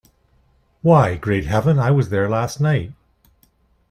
Why, 0.81 1.15
great 1.15 1.45
heaven, 1.45 1.77
I 1.77 1.91
was 1.91 2.09
there 2.09 2.27
last 2.27 2.59
night! 2.59 2.93